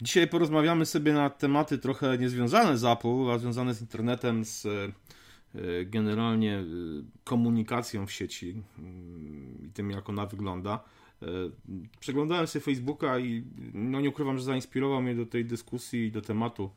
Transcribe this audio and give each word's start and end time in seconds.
Dzisiaj 0.00 0.28
porozmawiamy 0.28 0.86
sobie 0.86 1.12
na 1.12 1.30
tematy 1.30 1.78
trochę 1.78 2.18
niezwiązane 2.18 2.78
z 2.78 2.84
Apple, 2.84 3.30
a 3.30 3.38
związane 3.38 3.74
z 3.74 3.80
internetem, 3.80 4.44
z 4.44 4.66
e, 4.66 5.84
generalnie 5.84 6.58
e, 6.58 6.64
komunikacją 7.24 8.06
w 8.06 8.12
sieci 8.12 8.62
mm, 8.78 9.66
i 9.66 9.70
tym, 9.70 9.90
jak 9.90 10.08
ona 10.08 10.26
wygląda. 10.26 10.84
E, 11.22 11.26
przeglądałem 12.00 12.46
sobie 12.46 12.64
Facebooka 12.64 13.18
i 13.18 13.44
no 13.74 14.00
nie 14.00 14.08
ukrywam, 14.08 14.38
że 14.38 14.44
zainspirował 14.44 15.02
mnie 15.02 15.14
do 15.14 15.26
tej 15.26 15.44
dyskusji 15.44 16.06
i 16.06 16.12
do 16.12 16.22
tematu, 16.22 16.70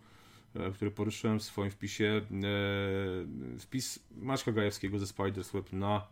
który 0.73 0.91
poruszyłem 0.91 1.39
w 1.39 1.43
swoim 1.43 1.71
wpisie. 1.71 2.21
Wpis 3.59 3.99
Maćka 4.17 4.51
Gajewskiego 4.51 4.99
ze 4.99 5.07
Spiders 5.07 5.51
Web 5.51 5.73
na 5.73 6.07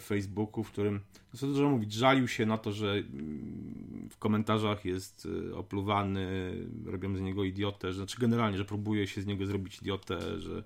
Facebooku, 0.00 0.64
w 0.64 0.70
którym, 0.70 1.00
co 1.36 1.46
dużo 1.46 1.68
mówić, 1.68 1.92
żalił 1.92 2.28
się 2.28 2.46
na 2.46 2.58
to, 2.58 2.72
że 2.72 2.92
mm, 2.92 4.03
komentarzach 4.24 4.84
jest 4.84 5.28
e, 5.50 5.56
opluwany, 5.56 6.52
robią 6.84 7.16
z 7.16 7.20
niego 7.20 7.44
idiotę, 7.44 7.92
że, 7.92 7.96
znaczy 7.96 8.16
generalnie, 8.20 8.58
że 8.58 8.64
próbuje 8.64 9.06
się 9.06 9.22
z 9.22 9.26
niego 9.26 9.46
zrobić 9.46 9.78
idiotę, 9.82 10.40
że 10.40 10.64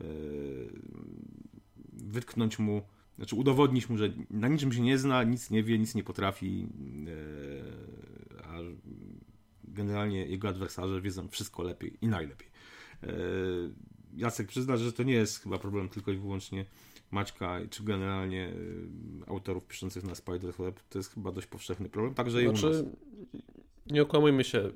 e, 0.00 0.04
wytknąć 1.92 2.58
mu, 2.58 2.82
znaczy 3.16 3.36
udowodnić 3.36 3.88
mu, 3.88 3.96
że 3.98 4.12
na 4.30 4.48
niczym 4.48 4.72
się 4.72 4.80
nie 4.80 4.98
zna, 4.98 5.22
nic 5.22 5.50
nie 5.50 5.62
wie, 5.62 5.78
nic 5.78 5.94
nie 5.94 6.04
potrafi, 6.04 6.66
a 8.44 8.58
generalnie 9.64 10.26
jego 10.26 10.48
adwersarze 10.48 11.00
wiedzą 11.00 11.28
wszystko 11.28 11.62
lepiej 11.62 11.98
i 12.02 12.08
najlepiej. 12.08 12.48
Jacek 14.16 14.48
przyzna, 14.48 14.76
że 14.76 14.92
to 14.92 15.02
nie 15.02 15.12
jest 15.12 15.42
chyba 15.42 15.58
problem 15.58 15.88
tylko 15.88 16.12
i 16.12 16.16
wyłącznie 16.16 16.64
Maćka, 17.10 17.58
czy 17.70 17.84
generalnie 17.84 18.48
y, 18.48 19.30
autorów 19.30 19.66
piszących 19.66 20.04
na 20.04 20.14
Spider 20.14 20.52
Web, 20.58 20.80
to 20.88 20.98
jest 20.98 21.14
chyba 21.14 21.32
dość 21.32 21.46
powszechny 21.46 21.88
problem, 21.88 22.14
także 22.14 22.40
znaczy, 22.40 22.46
i 22.46 22.48
u 22.48 22.56
znaczy, 22.56 22.84
nas. 22.84 22.96
Nie 23.90 24.02
okłamujmy 24.02 24.44
się, 24.44 24.70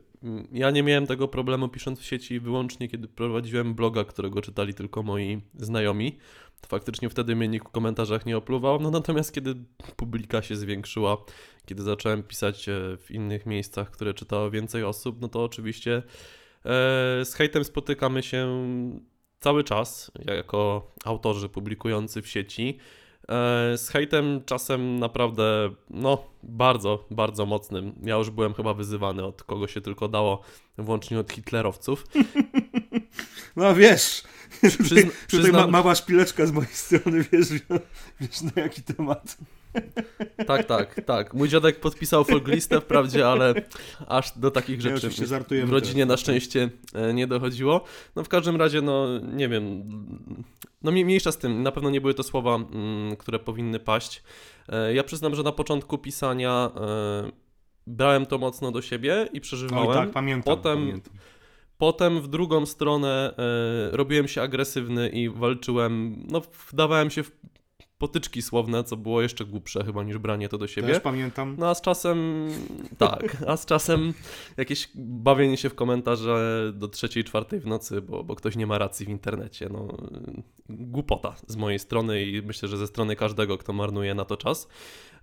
ja 0.53 0.71
nie 0.71 0.83
miałem 0.83 1.07
tego 1.07 1.29
problemu 1.29 1.69
pisząc 1.69 2.01
w 2.01 2.05
sieci 2.05 2.41
wyłącznie, 2.41 2.89
kiedy 2.89 3.09
prowadziłem 3.09 3.75
bloga, 3.75 4.05
którego 4.05 4.43
czytali 4.43 4.75
tylko 4.75 5.03
moi 5.03 5.41
znajomi. 5.55 6.19
To 6.61 6.69
faktycznie 6.69 7.09
wtedy 7.09 7.37
mnie 7.37 7.49
nikt 7.49 7.69
w 7.69 7.71
komentarzach 7.71 8.27
nie 8.27 8.37
opluwał, 8.37 8.81
no 8.81 8.91
natomiast 8.91 9.33
kiedy 9.33 9.55
publika 9.97 10.43
się 10.43 10.57
zwiększyła, 10.57 11.17
kiedy 11.67 11.83
zacząłem 11.83 12.23
pisać 12.23 12.69
e, 12.69 12.97
w 12.97 13.11
innych 13.11 13.47
miejscach, 13.47 13.91
które 13.91 14.15
czytało 14.15 14.51
więcej 14.51 14.85
osób, 14.85 15.21
no 15.21 15.29
to 15.29 15.45
oczywiście 15.45 15.97
e, 15.97 16.03
z 17.25 17.35
hejtem 17.35 17.65
spotykamy 17.65 18.23
się 18.23 18.63
cały 19.41 19.65
czas, 19.65 20.11
jako 20.27 20.91
autorzy 21.05 21.49
publikujący 21.49 22.23
w 22.23 22.29
sieci. 22.29 22.79
E, 23.29 23.79
z 23.79 23.89
hejtem 23.89 24.45
czasem 24.47 24.99
naprawdę, 24.99 25.71
no, 25.91 26.19
bardzo, 26.43 27.05
bardzo 27.11 27.47
mocnym. 27.47 27.93
Ja 28.03 28.17
już 28.17 28.31
byłem 28.31 28.55
chyba 28.55 28.75
wyzywany 28.75 29.25
od 29.25 29.43
kogo 29.43 29.67
się 29.67 29.81
tylko 29.81 30.09
dało, 30.09 30.41
włącznie 30.79 31.19
od 31.19 31.33
hitlerowców. 31.33 32.05
No 33.57 33.75
wiesz, 33.75 34.23
Przyzna, 34.61 35.11
tutaj, 35.29 35.53
tutaj 35.53 35.71
mała 35.71 35.95
szpileczka 35.95 36.47
z 36.47 36.53
mojej 36.53 36.73
strony, 36.73 37.25
wiesz, 37.33 37.49
wiesz 38.21 38.43
na 38.43 38.63
jaki 38.63 38.83
temat. 38.83 39.37
Tak, 40.47 40.65
tak, 40.65 41.01
tak. 41.07 41.35
Mój 41.35 41.49
dziadek 41.49 41.81
podpisał 41.81 42.25
folglistę 42.25 42.81
wprawdzie, 42.81 43.29
ale 43.29 43.55
aż 44.09 44.39
do 44.39 44.51
takich 44.51 44.81
rzeczy 44.81 45.11
ja 45.51 45.67
w 45.67 45.71
rodzinie 45.71 46.07
na 46.07 46.17
szczęście 46.17 46.71
e, 46.95 47.15
nie 47.15 47.27
dochodziło. 47.27 47.85
No 48.17 48.25
w 48.25 48.29
każdym 48.29 48.57
razie, 48.57 48.83
no 48.83 49.19
nie 49.19 49.49
wiem, 49.49 49.85
no 50.83 50.93
mniejsza 50.93 51.33
z 51.33 51.39
tym, 51.39 51.63
na 51.63 51.73
pewno 51.73 51.91
nie 51.91 52.01
były 52.01 52.15
to 52.15 52.23
słowa, 52.23 52.55
mm, 52.55 53.17
które 53.17 53.39
powinny 53.39 53.81
paść. 53.81 54.23
E, 54.69 54.95
ja 54.95 55.05
przyznam, 55.05 55.35
że 55.35 55.43
na 55.43 55.53
początku 55.53 55.99
pisania 55.99 56.71
e, 56.77 57.31
brałem 57.87 58.27
to 58.27 58.39
mocno 58.39 58.73
do 58.73 58.83
siebie 58.83 59.29
i 59.33 59.41
przeżywałem. 59.41 59.89
Oj, 59.89 59.95
tak, 59.95 60.11
pamiętam, 60.11 60.57
Potem... 60.57 60.79
pamiętam. 60.79 61.15
Potem 61.81 62.21
w 62.21 62.29
drugą 62.29 62.67
stronę 62.67 63.35
e, 63.39 63.97
robiłem 63.97 64.29
się 64.29 64.43
agresywny 64.43 65.09
i 65.09 65.29
walczyłem, 65.29 66.23
no 66.29 66.43
wdawałem 66.69 67.11
się 67.11 67.23
w 67.23 67.33
potyczki 68.01 68.43
słowne, 68.43 68.85
co 68.85 68.97
było 68.97 69.23
jeszcze 69.23 69.45
głupsze 69.45 69.85
chyba 69.85 70.03
niż 70.03 70.19
branie 70.19 70.49
to 70.49 70.59
do 70.59 70.67
siebie. 70.67 70.89
Też 70.89 71.01
pamiętam. 71.01 71.57
No 71.59 71.69
a 71.69 71.75
z 71.75 71.81
czasem, 71.81 72.49
tak, 72.99 73.37
a 73.47 73.57
z 73.57 73.67
czasem 73.67 74.15
jakieś 74.57 74.89
bawienie 74.95 75.57
się 75.57 75.69
w 75.69 75.75
komentarze 75.75 76.73
do 76.75 76.89
trzeciej, 76.89 77.25
czwartej 77.25 77.61
w 77.61 77.67
nocy, 77.67 78.03
bo, 78.03 78.25
bo 78.25 78.37
ktoś 78.37 78.57
nie 78.57 78.67
ma 78.67 78.79
racji 78.79 79.07
w 79.07 79.09
internecie. 79.09 79.69
No, 79.73 79.89
głupota 80.69 81.35
z 81.47 81.57
mojej 81.57 81.79
strony 81.79 82.23
i 82.23 82.43
myślę, 82.43 82.69
że 82.69 82.77
ze 82.77 82.87
strony 82.87 83.17
każdego, 83.17 83.59
kto 83.59 83.73
marnuje 83.73 84.15
na 84.15 84.25
to 84.25 84.37
czas. 84.37 84.69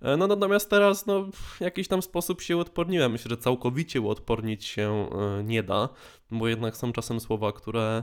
E, 0.02 0.16
no 0.16 0.26
natomiast 0.26 0.70
teraz 0.70 1.06
no, 1.06 1.26
w 1.32 1.60
jakiś 1.60 1.88
tam 1.88 2.02
sposób 2.02 2.40
się 2.40 2.56
uodporniłem. 2.56 3.12
Myślę, 3.12 3.28
że 3.28 3.36
całkowicie 3.36 4.00
uodpornić 4.00 4.64
się 4.64 5.08
e, 5.12 5.44
nie 5.44 5.62
da, 5.62 5.88
bo 6.30 6.48
jednak 6.48 6.76
są 6.76 6.92
czasem 6.92 7.20
słowa, 7.20 7.52
które 7.52 8.02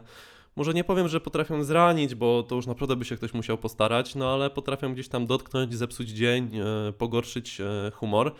może 0.56 0.74
nie 0.74 0.84
powiem, 0.84 1.08
że 1.08 1.22
potrafią 1.22 1.64
zranić, 1.64 2.16
bo 2.16 2.44
to 2.44 2.56
już 2.56 2.68
naprawdę 2.68 2.96
by 2.96 3.06
się 3.06 3.16
ktoś 3.16 3.34
musiał 3.34 3.58
postarać, 3.58 4.16
no 4.16 4.34
ale 4.34 4.50
potrafią 4.50 4.94
gdzieś 4.94 5.08
tam 5.08 5.28
dotknąć, 5.28 5.76
zepsuć 5.76 6.10
dzień, 6.10 6.52
e, 6.58 6.94
pogorszyć 6.94 7.62
e, 7.62 7.92
humor. 7.92 8.36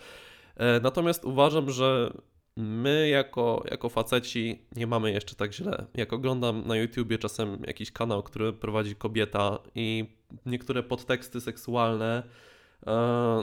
E, 0.56 0.80
natomiast 0.80 1.26
uważam, 1.26 1.72
że 1.72 2.14
my 2.58 3.10
jako, 3.10 3.64
jako 3.72 3.90
faceci 3.90 4.66
nie 4.76 4.88
mamy 4.88 5.12
jeszcze 5.12 5.36
tak 5.36 5.54
źle. 5.54 5.86
Jak 5.94 6.14
oglądam 6.14 6.68
na 6.68 6.76
YouTubie 6.76 7.18
czasem 7.18 7.62
jakiś 7.68 7.92
kanał, 7.92 8.24
który 8.24 8.54
prowadzi 8.54 8.96
kobieta 8.96 9.60
i 9.76 10.06
niektóre 10.46 10.84
podteksty 10.84 11.42
seksualne, 11.42 12.24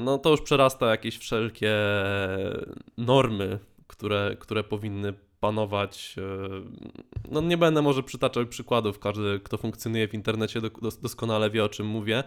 no 0.00 0.19
to 0.19 0.31
już 0.31 0.41
przerasta 0.41 0.91
jakieś 0.91 1.19
wszelkie 1.19 1.75
normy, 2.99 3.59
które, 3.87 4.37
które 4.39 4.65
powinny 4.65 5.15
panować. 5.42 6.16
E, 6.19 6.22
no 7.30 7.41
nie 7.41 7.56
będę 7.56 7.82
może 7.82 8.03
przytaczał 8.03 8.47
przykładów, 8.47 8.98
każdy, 8.98 9.41
kto 9.44 9.58
funkcjonuje 9.58 10.08
w 10.08 10.14
internecie 10.14 10.60
doskonale 11.03 11.50
wie 11.50 11.64
o 11.64 11.69
czym 11.69 11.86
mówię. 11.86 12.25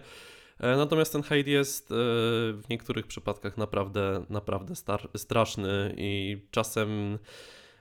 E, 0.60 0.76
natomiast 0.76 1.12
ten 1.12 1.22
hejt 1.22 1.46
jest 1.46 1.90
e, 1.90 1.94
w 1.94 2.62
niektórych 2.70 3.06
przypadkach 3.06 3.56
naprawdę, 3.56 4.24
naprawdę 4.30 4.74
straszny 5.16 5.94
i 5.96 6.40
czasem 6.50 7.18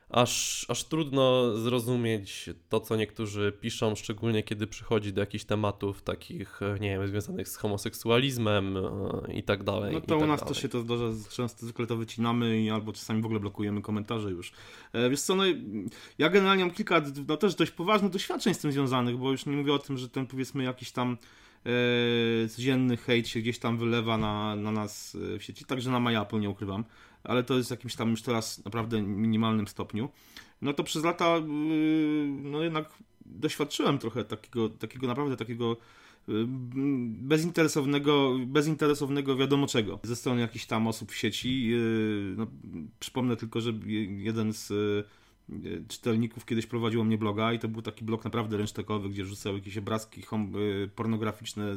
aż, 0.09 0.66
aż 0.69 0.83
trudno 0.83 1.57
zrozumieć 1.57 2.49
to, 2.69 2.79
co 2.79 2.95
niektórzy 2.95 3.53
piszą, 3.61 3.95
szczególnie 3.95 4.43
kiedy 4.43 4.67
przychodzi 4.67 5.13
do 5.13 5.21
jakichś 5.21 5.45
tematów 5.45 6.01
takich, 6.01 6.59
nie 6.79 6.89
wiem, 6.89 7.07
związanych 7.07 7.49
z 7.49 7.55
homoseksualizmem 7.55 8.77
e, 8.77 9.33
i 9.33 9.43
tak 9.43 9.63
dalej. 9.63 9.93
No 9.93 10.01
to 10.01 10.07
tak 10.07 10.17
u 10.17 10.27
nas 10.27 10.39
dalej. 10.39 10.53
też 10.53 10.61
się 10.61 10.69
to 10.69 10.81
zdarza, 10.81 11.05
często 11.29 11.66
zwykle 11.66 11.88
to 11.88 11.97
wycinamy 11.97 12.61
i 12.61 12.69
albo 12.69 12.93
czasami 12.93 13.21
w 13.21 13.25
ogóle 13.25 13.39
blokujemy 13.39 13.81
komentarze 13.81 14.31
już. 14.31 14.51
E, 14.93 15.09
wiesz 15.09 15.21
co, 15.21 15.35
no 15.35 15.43
ja 16.17 16.29
generalnie 16.29 16.66
mam 16.66 16.73
kilka, 16.73 17.01
no 17.27 17.37
też 17.37 17.55
dość 17.55 17.72
poważnych 17.72 18.11
doświadczeń 18.11 18.53
z 18.53 18.59
tym 18.59 18.72
związanych, 18.72 19.17
bo 19.17 19.31
już 19.31 19.45
nie 19.45 19.57
mówię 19.57 19.73
o 19.73 19.79
tym, 19.79 19.97
że 19.97 20.09
ten 20.09 20.27
powiedzmy 20.27 20.63
jakiś 20.63 20.91
tam 20.91 21.17
e, 21.66 22.49
codzienny 22.49 22.97
hejt 22.97 23.27
się 23.27 23.39
gdzieś 23.39 23.59
tam 23.59 23.77
wylewa 23.77 24.17
na, 24.17 24.55
na 24.55 24.72
nas 24.72 25.17
w 25.39 25.43
sieci, 25.43 25.66
także 25.66 25.91
na 25.91 25.99
MyApple 25.99 26.39
nie 26.39 26.49
ukrywam 26.49 26.85
ale 27.28 27.44
to 27.44 27.58
jest 27.58 27.72
jakimś 27.72 27.96
tam 27.96 28.09
już 28.09 28.22
teraz 28.22 28.66
naprawdę 28.66 29.02
minimalnym 29.02 29.68
stopniu. 29.68 30.09
No 30.62 30.74
to 30.74 30.84
przez 30.84 31.03
lata, 31.03 31.38
yy, 31.38 31.44
no 32.28 32.63
jednak 32.63 32.90
doświadczyłem 33.25 33.97
trochę 33.97 34.25
takiego, 34.25 34.69
takiego 34.69 35.08
naprawdę 35.08 35.38
takiego 35.38 35.78
yy, 36.28 36.46
bezinteresownego, 37.08 38.35
bezinteresownego 38.46 39.35
wiadomo 39.35 39.68
czego 39.68 40.00
ze 40.03 40.16
strony 40.16 40.41
jakichś 40.41 40.66
tam 40.66 40.88
osób 40.88 41.12
w 41.12 41.16
sieci. 41.16 41.68
Yy, 41.68 42.34
no, 42.38 42.47
przypomnę 43.00 43.35
tylko, 43.35 43.62
że 43.62 43.74
jeden 44.18 44.53
z 44.53 44.74
czytelników 45.88 46.46
kiedyś 46.46 46.66
prowadziło 46.66 47.03
mnie 47.03 47.18
bloga 47.18 47.53
i 47.53 47.59
to 47.59 47.68
był 47.68 47.81
taki 47.81 48.06
blog 48.06 48.24
naprawdę 48.24 48.58
ręcztekowy, 48.58 49.09
gdzie 49.09 49.25
rzucał 49.25 49.56
jakieś 49.56 49.78
obrazki 49.78 50.22
pornograficzne, 50.96 51.75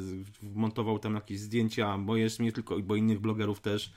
montował 0.55 0.99
tam 0.99 1.15
jakieś 1.15 1.39
zdjęcia, 1.39 1.97
moje, 1.97 2.27
nie 2.39 2.51
tylko, 2.51 2.79
bo 2.79 2.95
innych 2.95 3.19
blogerów 3.19 3.59
też 3.59 3.93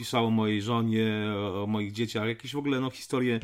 pisał 0.00 0.26
o 0.26 0.30
mojej 0.30 0.62
żonie, 0.62 1.32
o 1.54 1.66
moich 1.66 1.92
dzieciach, 1.92 2.26
jakieś 2.26 2.52
w 2.52 2.58
ogóle 2.58 2.80
no, 2.80 2.90
historie 2.90 3.40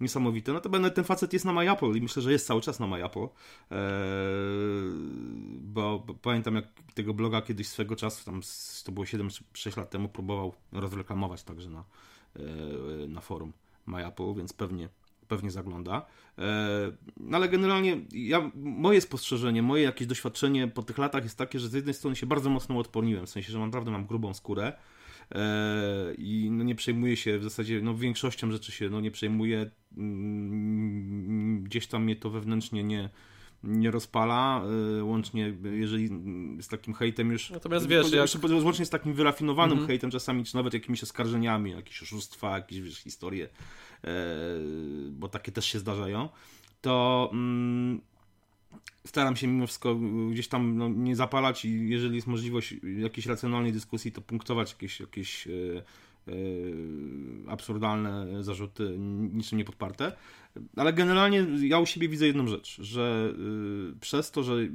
niesamowite. 0.00 0.52
No 0.52 0.60
to 0.60 0.68
będę 0.68 0.90
ten 0.90 1.04
facet 1.04 1.32
jest 1.32 1.44
na 1.44 1.52
MyApple 1.52 1.92
i 1.96 2.00
myślę, 2.00 2.22
że 2.22 2.32
jest 2.32 2.46
cały 2.46 2.60
czas 2.60 2.80
na 2.80 2.86
MyApple. 2.86 3.20
Eee, 3.20 3.78
bo, 5.60 5.98
bo, 6.06 6.14
pamiętam 6.14 6.54
jak 6.54 6.64
tego 6.94 7.14
bloga 7.14 7.42
kiedyś 7.42 7.68
swego 7.68 7.96
czasu, 7.96 8.24
tam 8.24 8.40
to 8.84 8.92
było 8.92 9.06
7-6 9.06 9.76
lat 9.76 9.90
temu, 9.90 10.08
próbował 10.08 10.54
rozreklamować 10.72 11.42
także 11.42 11.70
na, 11.70 11.84
e, 12.36 12.42
na 13.08 13.20
forum 13.20 13.52
MyApple, 13.86 14.34
więc 14.34 14.52
pewnie 14.52 14.88
pewnie 15.28 15.50
zagląda. 15.50 16.06
E, 16.38 16.92
no 17.16 17.36
ale 17.36 17.48
generalnie 17.48 18.00
ja, 18.12 18.50
moje 18.54 19.00
spostrzeżenie, 19.00 19.62
moje 19.62 19.82
jakieś 19.82 20.06
doświadczenie 20.06 20.68
po 20.68 20.82
tych 20.82 20.98
latach 20.98 21.24
jest 21.24 21.38
takie, 21.38 21.58
że 21.58 21.68
z 21.68 21.72
jednej 21.72 21.94
strony 21.94 22.16
się 22.16 22.26
bardzo 22.26 22.50
mocno 22.50 22.78
odporniłem, 22.78 23.26
w 23.26 23.30
sensie, 23.30 23.52
że 23.52 23.58
naprawdę 23.58 23.90
mam 23.90 24.06
grubą 24.06 24.34
skórę, 24.34 24.72
i 26.18 26.48
no 26.50 26.64
nie 26.64 26.74
przejmuje 26.74 27.16
się 27.16 27.38
w 27.38 27.44
zasadzie, 27.44 27.80
no 27.82 27.94
większością 27.94 28.50
rzeczy 28.50 28.72
się 28.72 28.90
no 28.90 29.00
nie 29.00 29.10
przejmuje, 29.10 29.70
mm, 29.96 31.64
gdzieś 31.64 31.86
tam 31.86 32.04
mnie 32.04 32.16
to 32.16 32.30
wewnętrznie 32.30 32.84
nie, 32.84 33.10
nie 33.62 33.90
rozpala, 33.90 34.62
y, 34.98 35.04
łącznie 35.04 35.56
jeżeli 35.72 36.08
z 36.60 36.68
takim 36.68 36.94
hejtem 36.94 37.32
już... 37.32 37.50
Natomiast 37.50 37.88
wiesz, 37.88 38.12
jak... 38.12 38.28
Łącznie 38.64 38.86
z 38.86 38.90
takim 38.90 39.14
wyrafinowanym 39.14 39.78
-hmm. 39.78 39.86
hejtem 39.86 40.10
czasami, 40.10 40.44
czy 40.44 40.56
nawet 40.56 40.74
jakimiś 40.74 41.02
oskarżeniami, 41.02 41.70
jakieś 41.70 42.02
oszustwa, 42.02 42.56
jakieś 42.56 42.80
wiesz, 42.80 42.98
historie, 42.98 43.48
e, 44.04 44.10
bo 45.10 45.28
takie 45.28 45.52
też 45.52 45.64
się 45.66 45.78
zdarzają, 45.78 46.28
to 46.80 47.28
mm, 47.32 48.00
staram 49.06 49.36
się 49.36 49.46
mimo 49.46 49.66
wszystko 49.66 49.96
gdzieś 50.30 50.48
tam 50.48 50.76
no, 50.76 50.88
nie 50.88 51.16
zapalać 51.16 51.64
i 51.64 51.88
jeżeli 51.88 52.14
jest 52.14 52.26
możliwość 52.26 52.74
jakiejś 52.98 53.26
racjonalnej 53.26 53.72
dyskusji, 53.72 54.12
to 54.12 54.20
punktować 54.20 54.72
jakieś, 54.72 55.00
jakieś 55.00 55.46
e, 55.46 55.50
e, 56.28 56.32
absurdalne 57.48 58.44
zarzuty, 58.44 58.96
niczym 59.32 59.58
nie 59.58 59.64
podparte. 59.64 60.12
Ale 60.76 60.92
generalnie 60.92 61.46
ja 61.60 61.78
u 61.78 61.86
siebie 61.86 62.08
widzę 62.08 62.26
jedną 62.26 62.46
rzecz, 62.46 62.80
że 62.80 63.34
y, 63.92 64.00
przez 64.00 64.30
to, 64.30 64.42
że 64.42 64.54
y, 64.54 64.70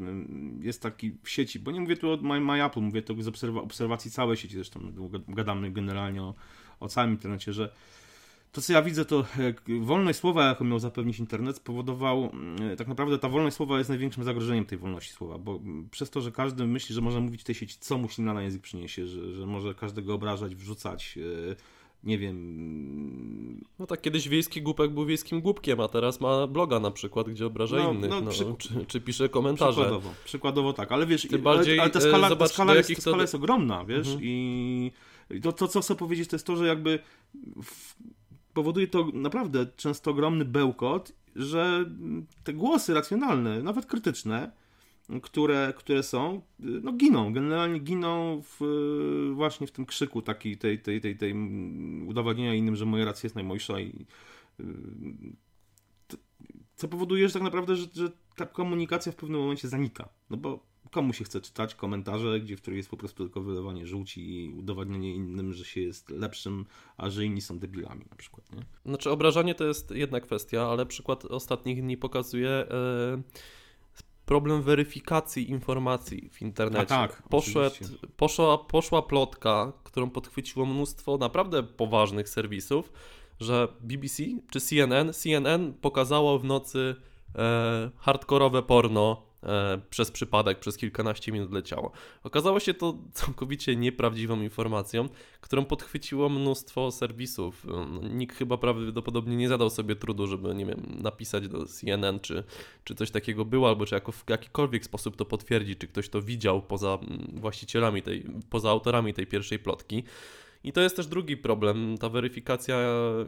jest 0.60 0.81
taki 0.81 1.12
w 1.24 1.30
sieci, 1.30 1.60
bo 1.60 1.72
nie 1.72 1.81
mówię 1.81 1.98
tu 1.98 2.12
o 2.12 2.18
My, 2.18 2.40
My 2.40 2.66
Apple, 2.66 2.81
mówię 2.81 3.01
to 3.01 3.13
z 3.24 3.28
obserwa 3.28 3.62
obserwacji 3.62 4.12
całej 4.12 4.38
sieci, 4.38 4.56
zresztą 4.56 4.94
gadamy 5.28 5.72
generalnie 5.72 6.24
o, 6.24 6.34
o 6.80 6.88
całym 6.88 7.12
internecie, 7.12 7.54
że 7.54 7.74
to, 8.54 8.62
co 8.62 8.74
ja 8.74 8.82
widzę, 8.82 9.06
to 9.06 9.26
wolność 9.82 10.20
słowa, 10.20 10.48
jaką 10.48 10.66
miał 10.66 10.80
zapewnić 10.80 11.20
internet, 11.20 11.56
spowodował, 11.56 12.30
mm, 12.34 12.78
tak 12.78 12.88
naprawdę 12.88 13.20
ta 13.20 13.30
wolność 13.30 13.56
słowa 13.56 13.78
jest 13.78 13.90
największym 13.90 14.24
zagrożeniem 14.24 14.66
tej 14.66 14.78
wolności 14.78 15.14
słowa, 15.14 15.38
bo 15.38 15.60
przez 15.92 16.10
to, 16.10 16.22
że 16.22 16.32
każdy 16.32 16.66
myśli, 16.66 16.96
że 16.96 17.02
może 17.02 17.20
mówić 17.20 17.42
w 17.42 17.44
tej 17.44 17.56
sieci, 17.56 17.76
co 17.80 17.98
mu 17.98 18.10
ślina 18.10 18.34
na 18.34 18.42
język 18.42 18.62
przyniesie, 18.62 19.08
że, 19.08 19.34
że 19.34 19.46
może 19.46 19.74
każdego 19.74 20.14
obrażać, 20.14 20.56
wrzucać, 20.56 21.20
e, 21.52 21.56
nie 22.04 22.18
wiem... 22.18 23.64
No 23.80 23.88
tak, 23.88 24.02
kiedyś 24.02 24.30
wiejski 24.30 24.62
głupek 24.62 24.92
był 24.92 25.06
wiejskim 25.06 25.42
głupkiem, 25.42 25.80
a 25.80 25.88
teraz 25.88 26.22
ma 26.22 26.48
bloga 26.48 26.80
na 26.80 26.92
przykład, 26.92 27.30
gdzie 27.30 27.46
obraża 27.46 27.78
no, 27.78 27.94
innych, 27.94 28.10
no, 28.10 28.22
no, 28.22 28.32
przy... 28.32 28.46
czy, 28.58 28.86
czy, 28.86 29.02
pisze 29.02 29.30
komentarze. 29.30 29.82
Przykładowo, 29.82 30.10
przykładowo 30.26 30.74
tak, 30.74 30.92
ale 30.92 31.06
wiesz, 31.06 31.28
Tym 31.28 31.42
bardziej, 31.42 31.74
ale, 31.74 31.82
ale 31.82 31.92
ta 31.92 32.02
skala, 32.02 32.30
zobacz, 32.30 32.50
ta 32.50 32.54
skala, 32.54 32.76
jest, 32.76 32.96
ta 32.96 33.02
skala 33.02 33.18
to... 33.18 33.22
jest 33.22 33.36
ogromna, 33.36 33.86
wiesz, 33.86 34.08
mhm. 34.08 34.24
i 34.24 34.92
to, 35.42 35.52
to, 35.52 35.68
co 35.68 35.82
chcę 35.82 35.96
powiedzieć, 35.96 36.30
to 36.30 36.36
jest 36.36 36.46
to, 36.46 36.56
że 36.56 36.68
jakby 36.68 37.00
w 37.64 37.96
powoduje 38.54 38.88
to 38.88 39.08
naprawdę 39.14 39.66
często 39.76 40.12
ogromny 40.12 40.46
bełkot, 40.46 41.14
że 41.36 41.86
te 42.44 42.54
głosy 42.54 42.94
racjonalne, 42.94 43.64
nawet 43.64 43.86
krytyczne, 43.86 44.52
które, 45.22 45.74
które 45.78 46.04
są, 46.04 46.42
no 46.60 46.94
giną, 46.94 47.34
generalnie 47.34 47.80
giną 47.80 48.42
w, 48.42 48.62
właśnie 49.36 49.68
w 49.68 49.72
tym 49.72 49.86
krzyku 49.86 50.22
taki, 50.22 50.58
tej, 50.58 50.80
tej, 50.80 51.02
tej, 51.02 51.18
tej 51.18 51.34
udowadnienia 52.08 52.54
innym, 52.54 52.76
że 52.76 52.86
moja 52.86 53.06
racja 53.06 53.28
jest 53.28 53.36
najmojsza 53.36 53.80
i 53.80 54.06
co 56.76 56.88
powoduje, 56.88 57.28
że 57.28 57.34
tak 57.34 57.44
naprawdę, 57.44 57.76
że, 57.76 57.88
że 57.94 58.12
ta 58.36 58.46
komunikacja 58.46 59.12
w 59.12 59.16
pewnym 59.16 59.42
momencie 59.42 59.68
zanika, 59.68 60.10
no 60.30 60.38
bo 60.38 60.73
komu 60.91 61.13
się 61.13 61.24
chce 61.24 61.41
czytać 61.41 61.75
komentarze, 61.75 62.39
gdzie 62.39 62.57
w 62.57 62.62
których 62.62 62.77
jest 62.77 62.89
po 62.89 62.97
prostu 62.97 63.24
tylko 63.24 63.41
wylewanie 63.41 63.88
żółci 63.88 64.44
i 64.44 64.50
udowadnianie 64.50 65.15
innym, 65.15 65.53
że 65.53 65.65
się 65.65 65.81
jest 65.81 66.09
lepszym, 66.09 66.65
a 66.97 67.09
że 67.09 67.25
inni 67.25 67.41
są 67.41 67.59
debilami 67.59 68.06
na 68.09 68.15
przykład. 68.15 68.51
Nie? 68.51 68.63
Znaczy 68.85 69.12
obrażanie 69.12 69.56
to 69.56 69.63
jest 69.63 69.91
jedna 69.91 70.19
kwestia, 70.19 70.62
ale 70.62 70.85
przykład 70.85 71.25
ostatnich 71.25 71.81
dni 71.81 71.97
pokazuje 71.97 72.50
e, 72.50 72.65
problem 74.25 74.62
weryfikacji 74.62 75.50
informacji 75.50 76.30
w 76.30 76.41
internecie. 76.41 76.95
A 76.95 77.07
tak, 77.07 77.24
Poszedł, 77.30 77.75
poszła, 78.18 78.57
poszła 78.57 79.01
plotka, 79.01 79.74
którą 79.83 80.09
podchwyciło 80.09 80.65
mnóstwo 80.65 81.18
naprawdę 81.18 81.63
poważnych 81.63 82.30
serwisów, 82.30 82.91
że 83.39 83.68
BBC 83.81 84.24
czy 84.51 84.62
CNN, 84.62 85.13
CNN 85.13 85.74
pokazało 85.74 86.39
w 86.39 86.44
nocy 86.44 86.95
e, 87.35 87.91
hardkorowe 87.97 88.63
porno 88.63 89.32
przez 89.90 90.12
przypadek, 90.12 90.60
przez 90.60 90.78
kilkanaście 90.78 91.31
minut 91.31 91.51
leciało. 91.51 91.92
Okazało 92.24 92.60
się 92.60 92.74
to 92.74 92.98
całkowicie 93.13 93.75
nieprawdziwą 93.75 94.42
informacją, 94.42 95.10
którą 95.42 95.66
podchwyciło 95.66 96.30
mnóstwo 96.30 96.92
serwisów. 96.92 97.66
E, 97.66 98.10
nikt 98.10 98.38
chyba 98.38 98.57
prawdopodobnie 98.57 99.36
nie 99.36 99.50
zadał 99.50 99.69
sobie 99.69 99.95
trudu, 99.95 100.28
żeby, 100.28 100.56
nie 100.56 100.66
wiem, 100.66 100.98
napisać 101.01 101.48
do 101.48 101.66
CNN, 101.66 102.19
czy, 102.19 102.44
czy 102.84 102.95
coś 102.95 103.12
takiego 103.12 103.45
było, 103.45 103.68
albo 103.69 103.86
czy 103.86 103.95
jako 103.95 104.12
w 104.12 104.24
jakikolwiek 104.30 104.86
sposób 104.86 105.16
to 105.16 105.25
potwierdzić, 105.25 105.80
czy 105.80 105.88
ktoś 105.88 106.10
to 106.10 106.22
widział 106.22 106.62
poza 106.62 107.00
mm, 107.01 107.28
właścicielami 107.34 108.01
tej, 108.01 108.25
poza 108.50 108.69
autorami 108.69 109.13
tej 109.13 109.28
pierwszej 109.28 109.60
plotki. 109.60 110.04
I 110.63 110.71
to 110.71 110.81
jest 110.81 110.95
też 110.95 111.07
drugi 111.07 111.38
problem, 111.38 111.98
ta 111.98 112.10
weryfikacja 112.10 112.77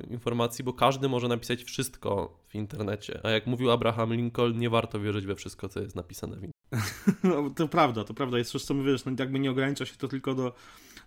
informacji, 0.09 0.63
bo 0.63 0.73
każdy 0.73 1.09
może 1.09 1.27
napisać 1.27 1.63
wszystko 1.63 2.39
w 2.47 2.55
internecie. 2.55 3.19
A 3.23 3.29
jak 3.29 3.47
mówił 3.47 3.71
Abraham 3.71 4.13
Lincoln, 4.13 4.59
nie 4.59 4.69
warto 4.69 4.99
wierzyć 4.99 5.25
we 5.25 5.35
wszystko, 5.35 5.69
co 5.69 5.81
jest 5.81 5.95
napisane 5.95 6.35
w 6.35 6.43
internecie. 6.43 6.55
No, 7.23 7.49
to 7.49 7.67
prawda, 7.67 8.03
to 8.03 8.13
prawda. 8.13 8.37
Jest 8.37 8.51
coś, 8.51 8.63
co 8.63 8.73
mówisz, 8.73 9.05
no, 9.05 9.11
jakby 9.19 9.39
nie 9.39 9.51
ogranicza 9.51 9.85
się 9.85 9.95
to 9.97 10.07
tylko 10.07 10.35
do, 10.35 10.53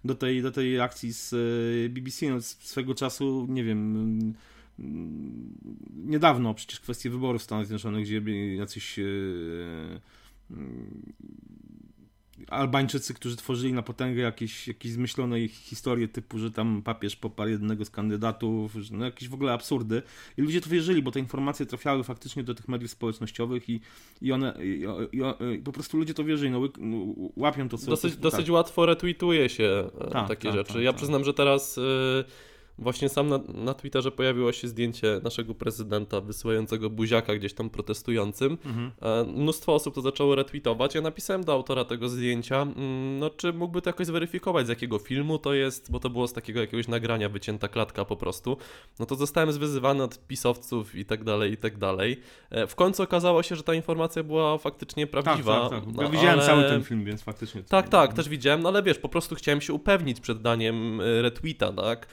do, 0.04 0.14
tej, 0.14 0.42
do 0.42 0.50
tej 0.50 0.80
akcji 0.80 1.12
z 1.12 1.32
e, 1.32 1.88
BBC. 1.88 2.26
No, 2.31 2.40
swego 2.40 2.94
czasu, 2.94 3.46
nie 3.48 3.64
wiem 3.64 3.96
mm, 4.78 5.54
niedawno 5.96 6.54
przecież 6.54 6.81
kwestie 6.81 7.10
wyborów 7.10 7.40
w 7.40 7.44
Stanach 7.44 7.66
Zjednoczonych, 7.66 8.04
gdzie 8.04 8.22
jacyś 8.56 8.98
e, 8.98 9.02
Albańczycy, 12.48 13.14
którzy 13.14 13.36
tworzyli 13.36 13.72
na 13.72 13.82
potęgę 13.82 14.22
jakieś, 14.22 14.68
jakieś 14.68 14.92
zmyślone 14.92 15.48
historie 15.48 16.08
typu, 16.08 16.38
że 16.38 16.50
tam 16.50 16.82
papież 16.82 17.16
poparł 17.16 17.50
jednego 17.50 17.84
z 17.84 17.90
kandydatów, 17.90 18.74
że 18.74 18.96
no 18.96 19.04
jakieś 19.04 19.28
w 19.28 19.34
ogóle 19.34 19.52
absurdy. 19.52 20.02
I 20.36 20.42
ludzie 20.42 20.60
to 20.60 20.70
wierzyli, 20.70 21.02
bo 21.02 21.10
te 21.10 21.18
informacje 21.18 21.66
trafiały 21.66 22.04
faktycznie 22.04 22.42
do 22.42 22.54
tych 22.54 22.68
mediów 22.68 22.90
społecznościowych 22.90 23.68
i, 23.68 23.80
i 24.22 24.32
one, 24.32 24.54
i, 24.62 24.84
i, 25.12 25.54
i 25.56 25.58
po 25.58 25.72
prostu 25.72 25.96
ludzie 25.96 26.14
to 26.14 26.24
wierzyli, 26.24 26.50
no, 26.50 26.60
no 26.78 27.14
łapią 27.36 27.68
to 27.68 27.78
co... 27.78 27.90
Dosyć, 27.90 28.14
to, 28.14 28.20
dosyć 28.20 28.46
tak. 28.46 28.54
łatwo 28.54 28.86
retweetuje 28.86 29.48
się 29.48 29.90
e, 30.00 30.10
tak, 30.10 30.28
takie 30.28 30.48
tak, 30.48 30.56
rzeczy. 30.56 30.72
Tak, 30.72 30.82
ja 30.82 30.90
tak. 30.90 30.96
przyznam, 30.96 31.24
że 31.24 31.34
teraz... 31.34 31.76
Yy 31.76 32.48
Właśnie 32.78 33.08
sam 33.08 33.28
na, 33.28 33.40
na 33.54 33.75
Twitterze 33.75 34.10
pojawiło 34.10 34.52
się 34.52 34.69
zdjęcie 34.69 35.20
naszego 35.22 35.54
prezydenta 35.54 36.20
wysyłającego 36.20 36.90
buziaka 36.90 37.34
gdzieś 37.34 37.54
tam 37.54 37.70
protestującym. 37.70 38.58
Mhm. 38.66 38.90
E, 39.02 39.25
mnóstwo 39.25 39.75
osób 39.75 39.94
to 39.94 40.00
zaczęło 40.00 40.34
retweetować. 40.34 40.94
Ja 40.94 41.00
napisałem 41.00 41.44
do 41.44 41.52
autora 41.52 41.84
tego 41.84 42.08
zdjęcia, 42.08 42.62
mm, 42.62 43.19
no 43.19 43.30
czy 43.30 43.52
mógłby 43.52 43.82
to 43.82 43.90
jakoś 43.90 44.06
zweryfikować, 44.06 44.66
z 44.66 44.69
jakiego 44.69 44.98
filmu 44.98 45.38
to 45.38 45.54
jest, 45.54 45.90
bo 45.90 46.00
to 46.00 46.10
było 46.10 46.28
z 46.28 46.32
takiego 46.32 46.60
jakiegoś 46.60 46.88
nagrania, 46.88 47.28
wycięta 47.28 47.69
klatka 47.69 48.04
po 48.04 48.16
prostu. 48.16 48.56
No 48.98 49.06
to 49.06 49.14
zostałem 49.14 49.52
zwyzywany 49.52 50.02
od 50.02 50.26
pisowców 50.26 50.94
i 50.94 51.04
tak 51.04 51.24
dalej, 51.24 51.52
i 51.52 51.56
tak 51.56 51.78
dalej. 51.78 52.20
E, 52.50 52.66
w 52.66 52.74
końcu 52.74 53.02
okazało 53.02 53.42
się, 53.42 53.56
że 53.56 53.62
ta 53.62 53.74
informacja 53.74 54.22
była 54.22 54.58
faktycznie 54.58 55.06
prawdziwa. 55.06 55.60
Tak, 55.60 55.70
tak, 55.70 55.84
tak. 55.84 55.96
Ja 55.96 56.02
no, 56.02 56.10
widziałem 56.10 56.38
ale... 56.38 56.46
cały 56.46 56.64
ten 56.64 56.84
film, 56.84 57.04
więc 57.04 57.22
faktycznie. 57.22 57.62
Tak, 57.62 57.88
tak, 57.88 58.12
też 58.12 58.28
widziałem, 58.28 58.62
no 58.62 58.69
ale 58.69 58.82
wiesz, 58.82 58.98
po 58.98 59.08
prostu 59.08 59.34
chciałem 59.34 59.60
się 59.60 59.72
upewnić 59.72 60.20
przed 60.20 60.42
daniem 60.42 61.00
e, 61.00 61.22
retweeta, 61.22 61.72
tak? 61.72 62.06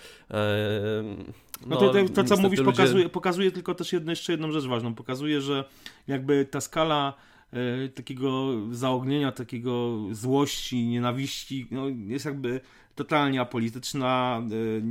No, 1.62 1.68
no 1.68 1.76
to, 1.76 1.94
to, 1.94 2.10
to 2.10 2.24
co 2.24 2.38
mówisz, 2.38 2.60
ludzie... 2.60 2.72
pokazuje, 2.72 3.10
pokazuje 3.10 3.52
tylko 3.52 3.76
też 3.76 3.94
jedno, 3.94 4.12
jeszcze 4.12 4.34
jedną 4.34 4.52
rzecz 4.52 4.66
ważną. 4.66 4.96
Pokazuje, 4.96 5.42
że 5.42 5.70
jakby 6.08 6.46
ta 6.46 6.62
skala 6.62 7.14
e, 7.52 7.90
takiego 7.90 8.54
zaognienia, 8.72 9.32
takiego 9.32 10.00
złości, 10.12 10.88
nienawiści 10.88 11.68
no, 11.72 11.86
jest 11.90 12.26
jakby 12.26 12.62
totalnie 12.96 13.42
apolityczna, 13.42 14.42
e, 14.42 14.82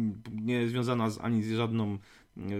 nie 0.42 0.68
związana 0.68 1.10
z, 1.10 1.18
ani 1.20 1.42
z 1.42 1.52
żadną 1.52 1.98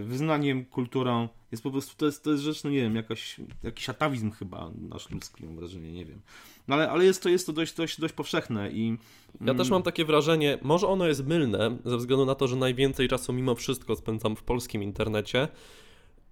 wyznaniem, 0.03 0.65
kulturą. 0.65 1.29
Jest 1.51 1.63
po 1.63 1.71
prostu, 1.71 1.97
to 1.97 2.05
jest, 2.05 2.23
to 2.23 2.31
jest 2.31 2.43
rzecz, 2.43 2.63
no 2.63 2.69
nie 2.69 2.81
wiem, 2.81 2.95
jakaś, 2.95 3.35
jakiś 3.63 3.89
atawizm 3.89 4.31
chyba 4.31 4.71
nasz 4.89 5.09
ludzki, 5.09 5.45
mam 5.45 5.55
wrażenie, 5.55 5.91
nie 5.91 6.05
wiem. 6.05 6.21
No 6.67 6.75
ale, 6.75 6.89
ale 6.89 7.05
jest 7.05 7.23
to, 7.23 7.29
jest 7.29 7.45
to 7.45 7.53
dość, 7.53 7.75
dość, 7.75 7.99
dość 7.99 8.13
powszechne 8.13 8.71
i... 8.71 8.97
Ja 9.41 9.53
też 9.53 9.69
mam 9.69 9.83
takie 9.83 10.05
wrażenie, 10.05 10.57
może 10.61 10.87
ono 10.87 11.07
jest 11.07 11.25
mylne, 11.25 11.77
ze 11.85 11.97
względu 11.97 12.25
na 12.25 12.35
to, 12.35 12.47
że 12.47 12.55
najwięcej 12.55 13.07
czasu 13.07 13.33
mimo 13.33 13.55
wszystko 13.55 13.95
spędzam 13.95 14.35
w 14.35 14.43
polskim 14.43 14.83
internecie, 14.83 15.47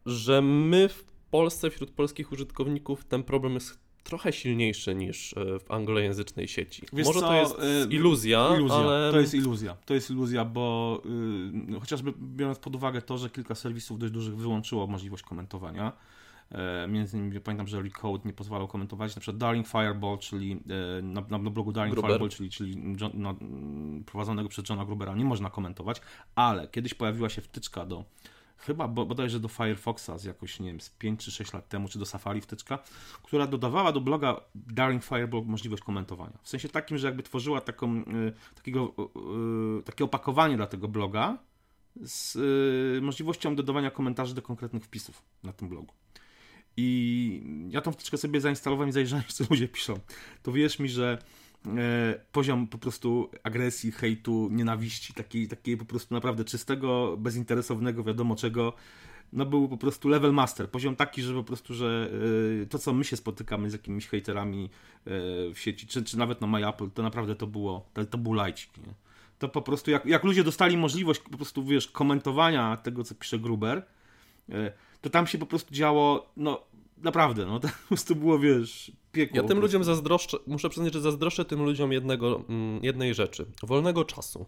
że 0.06 0.42
my 0.42 0.90
w 0.90 1.04
Polsce, 1.32 1.70
wśród 1.70 1.92
polskich 1.92 2.32
użytkowników 2.32 3.06
ten 3.06 3.24
problem 3.24 3.54
jest 3.54 3.80
trochę 4.04 4.34
silniejszy 4.34 4.96
niż 4.96 5.34
e, 5.34 5.60
w 5.60 5.72
anglojęzycznej 5.72 6.48
sieci. 6.48 6.86
Wiesz 6.94 7.08
Może 7.08 7.20
co, 7.20 7.28
to 7.28 7.34
jest 7.34 7.56
e, 7.60 7.86
iluzja, 7.90 8.50
iluzja, 8.58 8.76
ale... 8.76 9.12
To 9.12 9.20
jest 9.20 9.34
iluzja, 9.34 9.78
to 9.86 9.94
jest 9.94 10.12
iluzja, 10.12 10.46
bo 10.46 11.02
yy, 11.70 11.80
chociażby 11.80 12.14
biorąc 12.22 12.60
pod 12.60 12.76
uwagę 12.76 13.02
to, 13.02 13.18
że 13.18 13.30
kilka 13.30 13.56
serwisów 13.56 14.00
dość 14.00 14.14
dużych 14.14 14.36
wyłączyło 14.36 14.88
możliwość 14.88 15.24
komentowania, 15.24 15.92
między 16.88 17.18
innymi 17.18 17.40
pamiętam, 17.40 17.68
że 17.68 17.82
Recode 17.82 18.24
nie 18.26 18.34
pozwalał 18.34 18.68
komentować, 18.68 19.16
na 19.16 19.20
przykład 19.22 19.38
Darling 19.38 19.68
Fireball, 19.68 20.18
czyli 20.18 20.52
e, 20.52 21.02
na, 21.02 21.22
na 21.22 21.40
blogu 21.40 21.72
Darling 21.72 21.96
Gruber. 21.96 22.12
Fireball, 22.12 22.30
czyli, 22.30 22.50
czyli 22.50 22.96
John, 23.02 23.12
no, 23.14 23.36
prowadzonego 24.06 24.50
przez 24.50 24.70
Johna 24.70 24.86
Grubera, 24.86 25.16
nie 25.16 25.26
można 25.26 25.50
komentować, 25.50 26.02
ale 26.36 26.68
kiedyś 26.68 26.94
pojawiła 26.94 27.30
się 27.30 27.42
wtyczka 27.42 27.86
do 27.86 28.06
chyba 28.66 28.88
bodajże 28.88 29.40
do 29.40 29.48
Firefoxa 29.48 30.18
z 30.18 30.24
jakoś, 30.24 30.60
nie 30.60 30.68
wiem, 30.68 30.82
z 30.82 30.90
5 30.90 31.26
czy 31.26 31.32
6 31.32 31.54
lat 31.54 31.70
temu, 31.70 31.88
czy 31.88 32.00
do 32.00 32.06
Safari 32.06 32.42
wtyczka, 32.42 32.80
która 33.24 33.48
dodawała 33.48 33.92
do 33.92 34.02
bloga 34.02 34.42
Darling 34.56 35.04
Fireball 35.04 35.44
możliwość 35.46 35.84
komentowania. 35.84 36.38
W 36.44 36.50
sensie 36.50 36.70
takim, 36.70 36.98
że 36.98 37.08
jakby 37.08 37.24
tworzyła 37.24 37.62
taką, 37.62 37.98
y, 37.98 38.34
takiego, 38.56 38.94
y, 39.80 39.84
takie 39.84 40.04
opakowanie 40.04 40.58
dla 40.58 40.68
tego 40.68 40.88
bloga 40.88 41.38
z 42.02 42.36
y, 42.36 43.02
możliwością 43.02 43.56
dodawania 43.56 43.92
komentarzy 43.92 44.36
do 44.36 44.42
konkretnych 44.42 44.84
wpisów 44.84 45.24
na 45.44 45.54
tym 45.54 45.70
blogu. 45.70 45.94
I 46.78 47.68
ja 47.70 47.82
tą 47.82 47.92
wtyczkę 47.92 48.18
sobie 48.18 48.42
zainstalowałem 48.42 48.90
i 48.90 48.92
zajrzałem, 48.92 49.26
co 49.36 49.44
ludzie 49.50 49.68
piszą. 49.68 50.00
To 50.44 50.52
wierz 50.52 50.80
mi, 50.80 50.90
że 50.90 51.18
poziom 52.32 52.68
po 52.68 52.78
prostu 52.78 53.30
agresji, 53.44 53.92
hejtu, 53.92 54.50
nienawiści, 54.52 55.14
takiej, 55.14 55.48
takiej 55.48 55.78
po 55.78 55.86
prostu 55.86 56.14
naprawdę 56.14 56.46
czystego, 56.46 57.18
bezinteresownego, 57.18 58.04
wiadomo 58.04 58.36
czego, 58.36 58.74
no 59.34 59.46
był 59.46 59.70
po 59.70 59.78
prostu 59.78 60.10
level 60.10 60.34
master. 60.34 60.70
Poziom 60.70 60.96
taki, 60.96 61.22
że 61.22 61.34
po 61.34 61.44
prostu, 61.44 61.74
że 61.74 62.10
e, 62.64 62.66
to, 62.66 62.80
co 62.80 62.94
my 62.94 63.04
się 63.04 63.18
spotykamy 63.18 63.70
z 63.70 63.74
jakimiś 63.74 64.08
hejterami 64.08 64.66
e, 64.66 65.10
w 65.54 65.60
sieci, 65.60 65.88
czy, 65.88 66.04
czy 66.04 66.18
nawet 66.18 66.42
na 66.42 66.48
MyApple, 66.48 66.90
to 66.94 67.04
naprawdę 67.04 67.36
to 67.36 67.48
było, 67.48 67.90
to, 67.94 68.06
to 68.06 68.18
był 68.18 68.34
lajcik, 68.34 68.78
nie? 68.78 68.94
To 69.40 69.50
po 69.50 69.62
prostu, 69.62 69.92
jak, 69.92 70.06
jak 70.06 70.24
ludzie 70.24 70.44
dostali 70.44 70.78
możliwość 70.78 71.20
po 71.20 71.38
prostu, 71.38 71.64
wiesz, 71.64 71.88
komentowania 71.88 72.78
tego, 72.78 73.04
co 73.04 73.16
pisze 73.16 73.40
Gruber, 73.40 73.78
e, 73.78 73.84
to 75.02 75.10
tam 75.10 75.28
się 75.28 75.38
po 75.38 75.46
prostu 75.46 75.74
działo, 75.74 76.30
no 76.38 76.62
naprawdę, 76.98 77.46
no 77.46 77.60
to 77.60 77.68
po 77.68 77.88
prostu 77.88 78.16
było, 78.16 78.40
wiesz, 78.40 78.92
piekło. 79.12 79.38
Ja 79.42 79.48
tym 79.48 79.60
ludziom 79.60 79.84
zazdroszczę, 79.84 80.38
muszę 80.48 80.70
przyznać, 80.70 80.94
że 80.94 81.02
zazdroszczę 81.02 81.46
tym 81.46 81.64
ludziom 81.64 81.92
jednego, 81.92 82.44
mm, 82.50 82.84
jednej 82.84 83.14
rzeczy, 83.14 83.46
wolnego 83.64 84.06
czasu. 84.06 84.46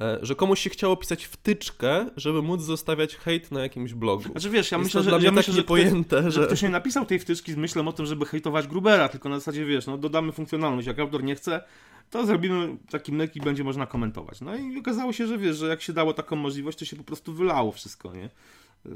E, 0.00 0.18
że 0.22 0.34
komuś 0.34 0.60
się 0.60 0.70
chciało 0.70 0.96
pisać 0.96 1.24
wtyczkę, 1.24 2.10
żeby 2.16 2.42
móc 2.42 2.60
zostawiać 2.62 3.16
hejt 3.16 3.52
na 3.52 3.60
jakimś 3.60 3.94
blogu. 3.94 4.22
Znaczy 4.22 4.50
wiesz, 4.50 4.70
ja 4.72 4.78
Jest 4.78 4.88
myślę, 4.88 5.02
że, 5.02 5.08
dla 5.10 5.18
mnie 5.18 5.26
ja 5.26 5.32
myślę, 5.32 5.54
że, 5.54 5.60
niepojęte, 5.60 6.20
ktoś, 6.20 6.34
że- 6.34 6.40
że 6.40 6.46
ktoś 6.46 6.62
nie 6.62 6.68
napisał 6.68 7.06
tej 7.06 7.18
wtyczki 7.18 7.52
z 7.52 7.56
myślą 7.56 7.88
o 7.88 7.92
tym, 7.92 8.06
żeby 8.06 8.26
hejtować 8.26 8.66
Grubera, 8.66 9.08
tylko 9.08 9.28
na 9.28 9.38
zasadzie, 9.38 9.64
wiesz, 9.64 9.86
no 9.86 9.98
dodamy 9.98 10.32
funkcjonalność, 10.32 10.86
jak 10.88 10.98
autor 10.98 11.24
nie 11.24 11.34
chce, 11.34 11.62
to 12.10 12.26
zrobimy 12.26 12.76
taki 12.90 13.12
myk 13.12 13.36
i 13.36 13.40
będzie 13.40 13.64
można 13.64 13.86
komentować. 13.86 14.40
No 14.40 14.56
i 14.56 14.78
okazało 14.78 15.12
się, 15.12 15.26
że 15.26 15.38
wiesz, 15.38 15.56
że 15.56 15.68
jak 15.68 15.82
się 15.82 15.92
dało 15.92 16.14
taką 16.14 16.36
możliwość, 16.36 16.78
to 16.78 16.84
się 16.84 16.96
po 16.96 17.04
prostu 17.04 17.32
wylało 17.32 17.72
wszystko, 17.72 18.14
nie? 18.14 18.30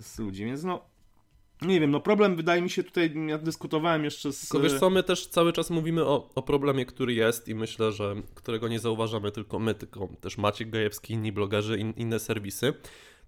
Z 0.01 0.19
ludzi, 0.19 0.45
więc 0.45 0.65
no 0.65 0.93
nie 1.63 1.81
wiem, 1.81 1.91
no 1.91 2.01
problem 2.01 2.37
wydaje 2.37 2.63
mi 2.63 2.71
się 2.71 2.83
tutaj, 2.85 3.15
ja 3.27 3.39
dyskutowałem 3.39 4.05
jeszcze 4.05 4.33
z... 4.33 4.41
Tylko 4.49 4.61
wiesz 4.61 4.81
co, 4.81 4.91
my 4.91 5.03
też 5.03 5.27
cały 5.27 5.53
czas 5.53 5.71
mówimy 5.71 6.05
o, 6.05 6.31
o 6.35 6.43
problemie, 6.43 6.87
który 6.87 7.15
jest 7.15 7.49
i 7.49 7.55
myślę, 7.55 7.93
że 7.93 8.15
którego 8.35 8.69
nie 8.69 8.79
zauważamy 8.79 9.33
tylko 9.33 9.59
my, 9.59 9.75
tylko 9.75 10.09
też 10.21 10.39
Maciek 10.39 10.71
Gajewski, 10.71 11.15
inni 11.15 11.33
blogerzy, 11.33 11.79
in, 11.79 11.93
inne 11.97 12.19
serwisy. 12.19 12.75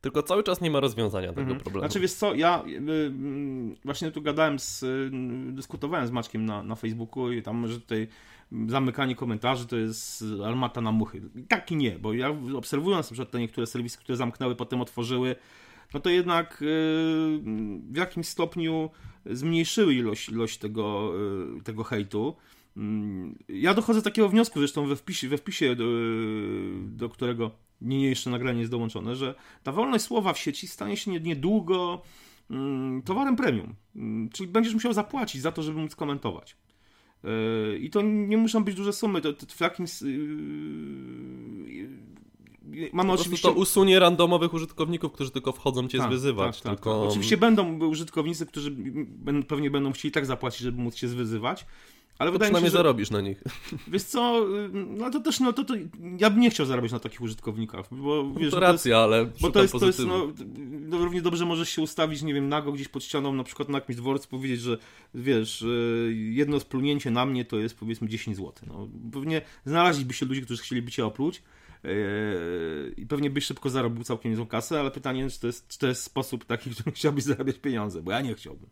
Tylko 0.00 0.22
cały 0.22 0.42
czas 0.42 0.60
nie 0.60 0.70
ma 0.70 0.80
rozwiązania 0.80 1.28
tego 1.28 1.40
Mhm. 1.40 1.60
problemu. 1.60 1.86
Znaczy 1.86 2.00
wiesz 2.00 2.12
co, 2.12 2.34
ja 2.34 2.64
y, 2.66 2.70
y, 2.70 3.12
właśnie 3.84 4.10
tu 4.10 4.22
gadałem 4.22 4.58
z, 4.58 4.82
y, 4.82 5.10
dyskutowałem 5.52 6.06
z 6.06 6.10
Maćkiem 6.10 6.44
na, 6.44 6.62
na 6.62 6.74
Facebooku 6.74 7.32
i 7.32 7.42
tam, 7.42 7.68
że 7.68 7.80
tutaj 7.80 8.08
zamykanie 8.68 9.16
komentarzy 9.16 9.66
to 9.66 9.76
jest 9.76 10.24
armata 10.44 10.80
na 10.80 10.92
muchy. 10.92 11.22
Tak 11.48 11.72
i 11.72 11.76
nie, 11.76 11.98
bo 11.98 12.12
ja 12.12 12.36
obserwując 12.56 13.10
na 13.10 13.14
przykład 13.14 13.30
te 13.30 13.38
niektóre 13.38 13.66
serwisy, 13.66 13.98
które 13.98 14.16
zamknęły, 14.16 14.56
potem 14.56 14.80
otworzyły, 14.80 15.36
no 15.94 16.00
to 16.00 16.10
jednak 16.10 16.62
y, 16.62 16.66
w 17.90 17.96
jakimś 17.96 18.26
stopniu 18.28 18.90
zmniejszyły 19.26 19.94
ilość, 19.94 20.28
ilość 20.28 20.58
tego, 20.58 21.12
y, 21.58 21.62
tego 21.62 21.84
hejtu. 21.84 22.36
Mm, 22.76 23.38
Ja 23.48 23.74
dochodzę 23.74 23.98
do 24.00 24.04
takiego 24.04 24.28
wniosku, 24.28 24.58
zresztą 24.58 24.86
we 24.86 24.96
wpisie, 24.96 25.28
we 25.28 25.36
wpisie 25.38 25.76
do, 25.76 25.84
do 26.86 27.08
którego 27.08 27.50
niniejsze 27.80 28.30
nagranie 28.30 28.58
jest 28.60 28.70
dołączone, 28.72 29.16
że 29.16 29.34
ta 29.62 29.72
wolność 29.72 30.04
słowa 30.04 30.32
w 30.32 30.38
sieci 30.38 30.68
stanie 30.68 30.96
się 30.96 31.10
nie- 31.10 31.20
niedługo 31.20 32.02
mm, 32.50 33.02
towarem 33.02 33.36
premium. 33.36 33.74
Mm, 33.96 34.28
Czyli 34.28 34.48
będziesz 34.48 34.74
musiał 34.74 34.92
zapłacić 34.92 35.42
za 35.42 35.52
to, 35.52 35.62
żeby 35.62 35.80
móc 35.80 35.96
komentować. 35.96 36.56
I 37.80 37.90
to 37.90 38.02
nie 38.02 38.36
muszą 38.36 38.64
być 38.64 38.74
duże 38.74 38.92
sumy. 38.92 39.20
To, 39.20 39.32
to 39.32 39.46
w 39.46 39.60
jakimś. 39.60 39.90
Mamy 42.92 43.08
Po 43.08 43.20
oczywiście. 43.20 43.48
to 43.48 43.54
usunie 43.54 43.98
randomowych 43.98 44.54
użytkowników, 44.54 45.12
którzy 45.12 45.30
tylko 45.30 45.52
wchodzą 45.52 45.88
cię 45.88 45.98
Tak, 45.98 46.06
zwyzywać. 46.08 46.56
tak, 46.56 46.64
tak, 46.64 46.74
tylko... 46.74 47.00
tak. 47.00 47.10
Oczywiście 47.10 47.36
będą 47.36 47.78
użytkownicy, 47.78 48.46
którzy 48.46 48.76
pewnie 49.48 49.70
będą 49.70 49.92
chcieli 49.92 50.12
tak 50.12 50.26
zapłacić, 50.26 50.60
żeby 50.60 50.82
móc 50.82 50.96
się 50.96 51.08
zwyzywać. 51.08 51.66
Ale 52.18 52.28
to 52.28 52.32
wydaje 52.32 52.50
mi 52.50 52.54
się, 52.54 52.60
przynajmniej 52.60 52.70
że, 52.70 52.76
zarobisz 52.76 53.10
na 53.10 53.20
nich. 53.20 53.42
wiesz 53.92 54.02
co, 54.02 54.46
y, 54.64 54.68
no 54.72 55.10
to 55.10 55.20
też, 55.20 55.40
no 55.40 55.52
to, 55.52 55.64
to 55.64 55.74
ja 56.18 56.30
bym 56.30 56.40
nie 56.40 56.50
chciał 56.50 56.66
zarabiać 56.66 56.92
na 56.92 56.98
takich 56.98 57.20
użytkownikach, 57.20 57.86
bo 57.90 58.30
wiesz, 58.30 58.50
to 58.50 58.56
że 58.56 58.66
to 58.66 58.72
jest, 58.72 58.86
racja, 58.86 58.98
ale 58.98 59.30
bo 59.40 59.50
to 59.50 59.62
jest, 59.62 59.74
to 59.80 59.86
jest 59.86 59.98
no, 59.98 60.32
no, 60.88 60.98
równie 60.98 61.22
dobrze 61.22 61.44
możesz 61.44 61.68
się 61.68 61.82
ustawić, 61.82 62.22
nie 62.22 62.34
wiem, 62.34 62.48
nago 62.48 62.72
gdzieś 62.72 62.88
pod 62.88 63.04
ścianą, 63.04 63.32
na 63.32 63.44
przykład 63.44 63.68
na 63.68 63.78
jakimś 63.78 63.96
dworcu, 63.96 64.28
powiedzieć, 64.28 64.60
że 64.60 64.78
wiesz, 65.14 65.62
y, 65.62 66.14
jedno 66.30 66.60
splunięcie 66.60 67.10
na 67.10 67.26
mnie 67.26 67.44
to 67.44 67.58
jest 67.58 67.78
powiedzmy 67.78 68.08
10 68.08 68.36
zł. 68.36 68.52
No, 68.66 68.88
pewnie 69.12 69.42
znaleźliby 69.64 70.14
się 70.14 70.26
ludzie, 70.26 70.42
którzy 70.42 70.62
chcieliby 70.62 70.90
cię 70.90 71.06
opluć 71.06 71.42
yy, 71.84 72.94
i 72.96 73.06
pewnie 73.06 73.30
byś 73.30 73.44
szybko 73.44 73.70
zarobił 73.70 74.04
całkiem 74.04 74.30
niezłą 74.30 74.46
kasę, 74.46 74.80
ale 74.80 74.90
pytanie, 74.90 75.30
czy 75.30 75.40
to 75.40 75.46
jest, 75.46 75.68
czy 75.68 75.78
to 75.78 75.86
jest 75.86 76.02
sposób 76.02 76.44
taki, 76.44 76.70
w 76.70 76.74
którym 76.74 76.94
chciałbyś 76.94 77.24
zarabiać 77.24 77.58
pieniądze, 77.58 78.02
bo 78.02 78.10
ja 78.10 78.20
nie 78.20 78.34
chciałbym. 78.34 78.68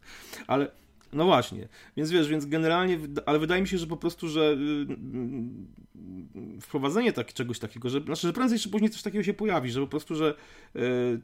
Ale 0.47 0.71
no 1.13 1.25
właśnie, 1.25 1.69
więc 1.97 2.11
wiesz, 2.11 2.29
więc 2.29 2.47
generalnie, 2.47 2.99
ale 3.27 3.39
wydaje 3.39 3.63
mi 3.63 3.69
się, 3.69 3.79
że 3.79 3.87
po 3.87 3.97
prostu, 3.97 4.29
że 4.29 4.41
y, 4.41 4.57
y, 6.57 6.61
wprowadzenie 6.61 7.13
tak, 7.13 7.33
czegoś 7.33 7.59
takiego, 7.59 7.91
że, 7.91 8.01
znaczy, 8.01 8.27
że 8.27 8.33
prędzej 8.33 8.59
czy 8.59 8.69
później 8.69 8.91
coś 8.91 9.03
takiego 9.03 9.25
się 9.25 9.35
pojawi, 9.35 9.71
że 9.71 9.81
po 9.81 9.87
prostu, 9.87 10.15
że 10.15 10.35
y, 10.77 10.81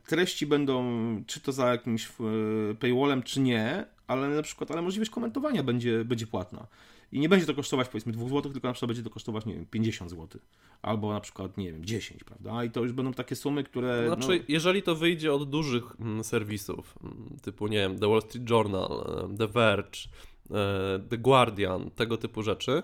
treści 0.07 0.47
będą, 0.47 0.85
czy 1.26 1.40
to 1.40 1.52
za 1.52 1.68
jakimś 1.68 2.07
y, 2.07 2.75
paywallem, 2.80 3.23
czy 3.23 3.40
nie, 3.40 3.85
ale 4.08 4.28
na 4.28 4.42
przykład, 4.42 4.70
ale 4.70 4.82
możliwość 4.82 5.10
komentowania 5.10 5.62
będzie, 5.62 6.04
będzie 6.04 6.26
płatna. 6.26 6.66
I 7.12 7.20
nie 7.20 7.28
będzie 7.28 7.46
to 7.46 7.54
kosztować 7.54 7.88
powiedzmy 7.88 8.12
2 8.12 8.28
zł, 8.28 8.52
tylko 8.52 8.68
na 8.68 8.74
przykład 8.74 8.88
będzie 8.88 9.02
to 9.02 9.10
kosztować, 9.10 9.46
nie 9.46 9.54
wiem, 9.54 9.66
50 9.66 10.10
zł. 10.10 10.40
Albo 10.82 11.12
na 11.12 11.20
przykład, 11.20 11.56
nie 11.56 11.72
wiem, 11.72 11.84
10, 11.84 12.24
prawda? 12.24 12.64
I 12.64 12.70
to 12.70 12.82
już 12.82 12.92
będą 12.92 13.12
takie 13.12 13.36
sumy, 13.36 13.64
które. 13.64 14.06
Znaczy, 14.06 14.44
jeżeli 14.48 14.82
to 14.82 14.96
wyjdzie 14.96 15.32
od 15.34 15.50
dużych 15.50 15.84
mm, 16.00 16.24
serwisów, 16.24 16.98
mm, 17.04 17.36
typu, 17.42 17.66
nie 17.66 17.78
wiem, 17.78 17.98
The 17.98 18.08
Wall 18.08 18.22
Street 18.22 18.50
Journal, 18.50 18.90
e, 19.32 19.36
The 19.36 19.48
Verge, 19.48 19.98
e, 20.50 21.00
The 21.08 21.18
Guardian, 21.18 21.90
tego 21.90 22.16
typu 22.16 22.42
rzeczy, 22.42 22.82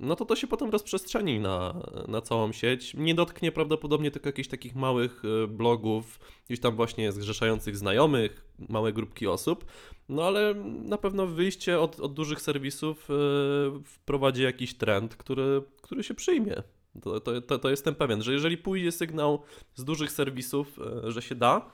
no 0.00 0.16
to 0.16 0.24
to 0.24 0.36
się 0.36 0.46
potem 0.46 0.70
rozprzestrzeni 0.70 1.40
na, 1.40 1.74
na 2.08 2.20
całą 2.20 2.52
sieć. 2.52 2.94
Nie 2.94 3.14
dotknie 3.14 3.52
prawdopodobnie 3.52 4.10
tylko 4.10 4.28
jakichś 4.28 4.48
takich 4.48 4.76
małych 4.76 5.22
e, 5.24 5.46
blogów, 5.46 6.20
gdzieś 6.46 6.60
tam 6.60 6.76
właśnie 6.76 7.12
zgrzeszających 7.12 7.76
znajomych, 7.76 8.44
małe 8.68 8.92
grupki 8.92 9.26
osób, 9.26 9.64
no 10.08 10.24
ale 10.24 10.54
na 10.84 10.98
pewno 10.98 11.26
wyjście 11.26 11.80
od, 11.80 12.00
od 12.00 12.14
dużych 12.14 12.40
serwisów 12.40 13.08
e, 13.10 13.14
wprowadzi 13.84 14.42
jakiś 14.42 14.74
trend, 14.74 15.16
który, 15.16 15.62
który 15.82 16.02
się 16.02 16.14
przyjmie. 16.14 16.62
To, 17.02 17.20
to, 17.20 17.40
to, 17.40 17.58
to 17.58 17.70
jestem 17.70 17.94
pewien, 17.94 18.22
że 18.22 18.32
jeżeli 18.32 18.58
pójdzie 18.58 18.92
sygnał 18.92 19.42
z 19.74 19.84
dużych 19.84 20.12
serwisów, 20.12 20.78
e, 21.06 21.10
że 21.10 21.22
się 21.22 21.34
da, 21.34 21.70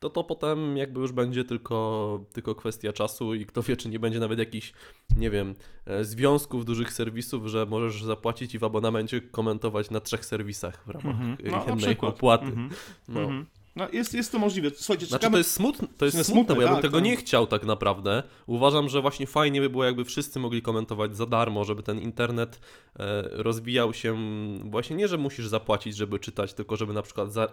to 0.00 0.10
to 0.10 0.24
potem 0.24 0.76
jakby 0.76 1.00
już 1.00 1.12
będzie 1.12 1.44
tylko, 1.44 2.20
tylko 2.32 2.54
kwestia 2.54 2.92
czasu 2.92 3.34
i 3.34 3.46
kto 3.46 3.62
wie, 3.62 3.76
czy 3.76 3.88
nie 3.88 3.98
będzie 3.98 4.20
nawet 4.20 4.38
jakichś, 4.38 4.72
nie 5.16 5.30
wiem, 5.30 5.54
e, 5.86 6.04
związków 6.04 6.64
dużych 6.64 6.92
serwisów, 6.92 7.46
że 7.46 7.66
możesz 7.66 8.02
zapłacić 8.04 8.54
i 8.54 8.58
w 8.58 8.64
abonamencie 8.64 9.20
komentować 9.20 9.90
na 9.90 10.00
trzech 10.00 10.24
serwisach 10.24 10.84
w 10.86 10.88
ramach. 10.88 11.16
No, 11.20 11.50
na 11.50 11.58
jednej 11.58 11.76
przykład. 11.76 12.14
opłaty. 12.14 12.46
Mhm. 12.46 12.70
No. 13.08 13.20
Mhm. 13.20 13.46
No, 13.78 13.88
jest, 13.92 14.14
jest 14.14 14.32
to 14.32 14.38
możliwe. 14.38 14.70
Słuchajcie, 14.74 15.06
Znaczy 15.06 15.20
czekamy... 15.20 15.34
to 15.34 15.38
jest 15.38 15.52
smutne, 15.52 15.88
to 15.96 16.04
jest 16.04 16.16
Smutne, 16.16 16.34
smutne, 16.34 16.54
bo 16.54 16.62
ja 16.62 16.68
bym 16.68 16.76
tak, 16.76 16.82
tego 16.82 16.96
tak. 16.96 17.04
nie 17.04 17.16
chciał 17.16 17.46
tak 17.46 17.64
naprawdę. 17.64 18.22
Uważam, 18.46 18.88
że 18.88 19.02
właśnie 19.02 19.26
fajnie 19.26 19.60
by 19.60 19.70
było, 19.70 19.84
jakby 19.84 20.04
wszyscy 20.04 20.38
mogli 20.38 20.62
komentować 20.62 21.16
za 21.16 21.26
darmo, 21.26 21.64
żeby 21.64 21.82
ten 21.82 22.00
internet 22.00 22.60
e, 22.98 23.22
rozwijał 23.32 23.94
się 23.94 24.16
właśnie 24.64 24.96
nie, 24.96 25.08
że 25.08 25.18
musisz 25.18 25.46
zapłacić, 25.48 25.96
żeby 25.96 26.18
czytać, 26.18 26.54
tylko 26.54 26.76
żeby 26.76 26.92
na 26.92 27.02
przykład 27.02 27.32
za 27.32 27.48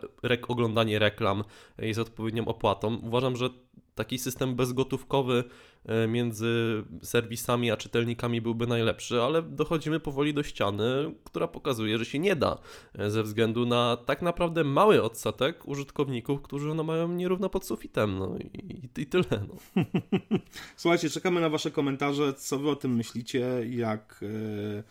oglądanie 0.48 1.00
reklam 1.00 1.44
jest 1.77 2.00
odpowiednią 2.00 2.46
opłatą. 2.46 2.96
Uważam, 3.03 3.36
że 3.36 3.50
taki 3.96 4.20
system 4.20 4.55
bezgotówkowy 4.55 5.44
e, 5.86 6.08
między 6.08 6.84
serwisami 7.01 7.72
a 7.72 7.77
czytelnikami 7.77 8.41
byłby 8.41 8.67
najlepszy, 8.67 9.22
ale 9.22 9.41
dochodzimy 9.41 10.00
powoli 10.00 10.34
do 10.34 10.44
ściany, 10.44 11.13
która 11.24 11.48
pokazuje, 11.48 11.98
że 11.98 12.05
się 12.05 12.20
nie 12.20 12.36
da 12.36 12.58
e, 13.00 13.10
ze 13.12 13.24
względu 13.24 13.65
na 13.65 13.98
tak 13.98 14.22
naprawdę 14.22 14.63
mały 14.63 15.03
odsetek 15.03 15.67
użytkowników, 15.67 16.41
którzy 16.41 16.75
no 16.75 16.84
mają 16.84 17.08
nierówno 17.08 17.50
pod 17.50 17.65
sufitem, 17.65 18.20
no 18.20 18.38
i, 18.38 18.89
i 18.98 19.05
tyle. 19.05 19.25
No. 19.32 19.84
Słuchajcie, 20.77 21.10
czekamy 21.10 21.41
na 21.41 21.50
wasze 21.50 21.72
komentarze, 21.72 22.34
co 22.34 22.60
wy 22.60 22.70
o 22.70 22.75
tym 22.75 22.96
myślicie, 22.96 23.48
jak... 23.70 24.20
mm, 24.22 24.84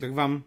Jak 0.00 0.14
wam... 0.14 0.42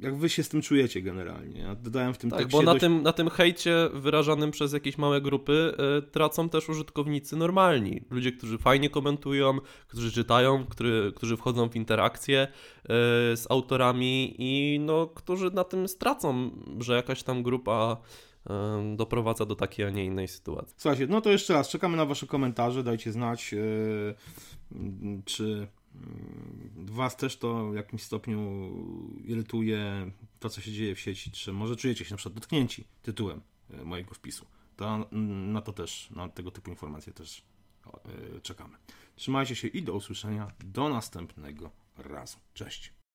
Jak 0.00 0.16
wy 0.16 0.28
się 0.28 0.42
z 0.42 0.48
tym 0.48 0.62
czujecie 0.62 1.02
generalnie? 1.02 1.60
Ja 1.60 1.74
dodałem 1.74 2.14
w 2.14 2.18
tym 2.18 2.30
Tak, 2.30 2.38
tekście 2.38 2.58
bo 2.58 2.62
na, 2.62 2.72
dość... 2.72 2.80
tym, 2.80 3.02
na 3.02 3.12
tym 3.12 3.30
hejcie 3.30 3.88
wyrażanym 3.94 4.50
przez 4.50 4.72
jakieś 4.72 4.98
małe 4.98 5.20
grupy 5.20 5.74
e, 5.98 6.02
tracą 6.02 6.48
też 6.48 6.68
użytkownicy 6.68 7.36
normalni. 7.36 8.02
Ludzie, 8.10 8.32
którzy 8.32 8.58
fajnie 8.58 8.90
komentują, 8.90 9.58
którzy 9.88 10.12
czytają, 10.12 10.66
którzy, 10.66 11.12
którzy 11.16 11.36
wchodzą 11.36 11.68
w 11.68 11.76
interakcje 11.76 12.40
e, 12.40 12.48
z 13.36 13.46
autorami 13.50 14.34
i 14.38 14.80
no, 14.80 15.06
którzy 15.06 15.50
na 15.50 15.64
tym 15.64 15.88
stracą, 15.88 16.50
że 16.78 16.96
jakaś 16.96 17.22
tam 17.22 17.42
grupa 17.42 17.96
e, 18.50 18.94
doprowadza 18.96 19.46
do 19.46 19.56
takiej, 19.56 19.86
a 19.86 19.90
nie 19.90 20.04
innej 20.04 20.28
sytuacji. 20.28 20.74
Słuchajcie, 20.78 21.06
no 21.06 21.20
to 21.20 21.30
jeszcze 21.30 21.54
raz, 21.54 21.68
czekamy 21.68 21.96
na 21.96 22.06
wasze 22.06 22.26
komentarze, 22.26 22.82
dajcie 22.82 23.12
znać, 23.12 23.54
mm, 23.54 25.22
czy 25.24 25.44
mm, 25.44 25.68
was 26.76 27.16
też 27.16 27.36
to 27.36 27.70
w 27.70 27.74
jakimś 27.74 28.02
stopniu 28.02 28.70
irytuje 29.24 30.10
to, 30.38 30.48
co 30.48 30.60
się 30.60 30.72
dzieje 30.72 30.94
w 30.94 31.00
sieci, 31.00 31.30
czy 31.30 31.52
może 31.52 31.76
czujecie 31.76 32.04
się 32.04 32.10
na 32.10 32.16
przykład 32.16 32.34
dotknięci 32.34 32.84
tytułem 33.02 33.40
e, 33.70 33.84
mojego 33.84 34.14
wpisu. 34.14 34.46
to, 34.76 35.08
na 35.52 35.60
to 35.60 35.72
też, 35.72 36.10
na 36.10 36.28
tego 36.28 36.50
typu 36.50 36.70
informacje 36.70 37.12
też 37.12 37.42
czekamy. 38.42 38.76
Trzymajcie 39.16 39.56
się 39.56 39.68
i 39.68 39.82
do 39.82 39.94
usłyszenia. 39.94 40.52
Do 40.64 40.88
następnego 40.88 41.70
razu. 41.96 42.38
Cześć. 42.54 42.99